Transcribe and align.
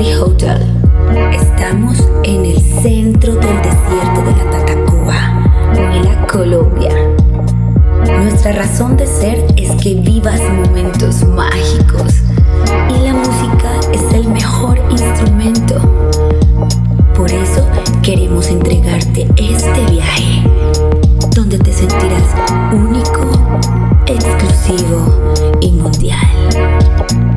Hotel. 0.00 0.66
Estamos 1.30 1.98
en 2.24 2.46
el 2.46 2.58
centro 2.82 3.34
del 3.34 3.56
desierto 3.58 4.22
de 4.24 4.32
la 4.32 4.50
Tatacoa, 4.50 5.74
Huila, 5.76 6.26
Colombia. 6.26 6.90
Nuestra 8.06 8.52
razón 8.52 8.96
de 8.96 9.06
ser 9.06 9.44
es 9.58 9.70
que 9.82 9.96
vivas 9.96 10.40
momentos 10.40 11.22
mágicos 11.24 12.14
y 12.88 13.04
la 13.04 13.12
música 13.12 13.78
es 13.92 14.14
el 14.14 14.28
mejor 14.28 14.78
instrumento. 14.90 15.74
Por 17.14 17.30
eso 17.30 17.66
queremos 18.02 18.48
entregarte 18.48 19.28
este 19.36 19.84
viaje, 19.90 20.42
donde 21.36 21.58
te 21.58 21.72
sentirás 21.74 22.24
único, 22.72 23.30
exclusivo 24.06 25.44
y 25.60 25.72
mundial. 25.72 26.26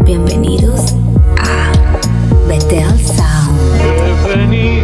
Bienvenidos 0.06 0.94
a 0.94 1.03
Betel 2.54 3.00
Sound. 3.00 4.83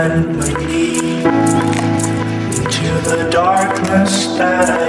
and 0.00 0.40
lead 0.40 0.56
me 0.64 1.22
to 2.70 2.88
the 3.04 3.28
darkness 3.30 4.28
that 4.38 4.70
I 4.70 4.79